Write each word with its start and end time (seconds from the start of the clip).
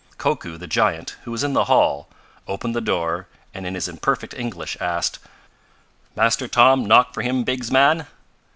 Koku, 0.17 0.57
the 0.57 0.65
giant, 0.65 1.15
who 1.25 1.31
was 1.31 1.43
in 1.43 1.53
the 1.53 1.65
hall, 1.65 2.09
opened 2.47 2.73
the 2.75 2.81
door 2.81 3.27
and 3.53 3.67
in 3.67 3.75
his 3.75 3.87
imperfect 3.87 4.33
English 4.33 4.75
asked: 4.79 5.19
"Master 6.15 6.47
Tom 6.47 6.83
knock 6.87 7.13
for 7.13 7.21
him 7.21 7.43
bigs 7.43 7.69
man?" 7.69 8.07